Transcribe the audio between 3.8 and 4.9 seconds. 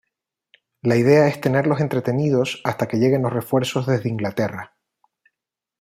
desde Inglaterra.